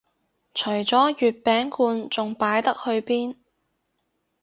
[0.55, 3.35] 除咗月餅罐仲擺得去邊